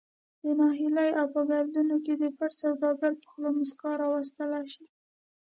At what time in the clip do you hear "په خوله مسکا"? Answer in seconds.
3.21-3.91